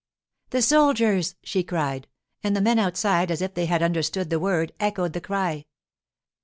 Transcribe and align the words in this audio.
'The 0.49 0.63
soldiers!' 0.63 1.35
she 1.43 1.61
cried, 1.63 2.07
and 2.43 2.55
the 2.55 2.61
men 2.61 2.79
outside, 2.79 3.29
as 3.29 3.39
if 3.39 3.53
they 3.53 3.67
had 3.67 3.83
understood 3.83 4.31
the 4.31 4.39
word, 4.39 4.71
echoed 4.79 5.13
the 5.13 5.21
cry. 5.21 5.63